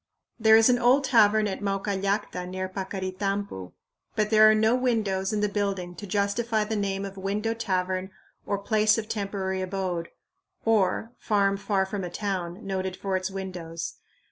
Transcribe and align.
There 0.39 0.57
is 0.57 0.67
an 0.67 0.79
old 0.79 1.03
tavern 1.03 1.47
at 1.47 1.61
Maucallacta 1.61 2.47
near 2.47 2.67
Paccaritampu, 2.67 3.71
but 4.15 4.31
there 4.31 4.49
are 4.49 4.55
no 4.55 4.73
windows 4.73 5.31
in 5.31 5.41
the 5.41 5.47
building 5.47 5.93
to 5.93 6.07
justify 6.07 6.63
the 6.63 6.75
name 6.75 7.05
of 7.05 7.17
"window 7.17 7.53
tavern" 7.53 8.09
or 8.43 8.57
"place 8.57 8.97
of 8.97 9.07
temporary 9.07 9.61
abode" 9.61 10.09
(or 10.65 11.11
"farm 11.19 11.55
far 11.55 11.85
from 11.85 12.03
a 12.03 12.09
town") 12.09 12.65
"noted 12.65 12.95
for 12.97 13.15
its 13.15 13.29
windows." 13.29 13.97